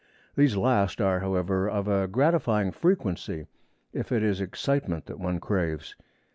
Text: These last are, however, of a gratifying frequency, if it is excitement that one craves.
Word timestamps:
These 0.35 0.57
last 0.57 0.99
are, 0.99 1.19
however, 1.19 1.69
of 1.69 1.87
a 1.87 2.07
gratifying 2.07 2.71
frequency, 2.71 3.45
if 3.93 4.11
it 4.11 4.23
is 4.23 4.41
excitement 4.41 5.05
that 5.05 5.19
one 5.19 5.39
craves. 5.39 5.93